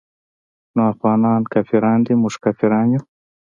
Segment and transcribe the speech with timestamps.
[0.75, 3.01] نو افغانان کافران دي موږ کافران يو.